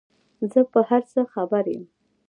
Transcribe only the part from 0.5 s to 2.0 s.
زه په هر څه خبر یم،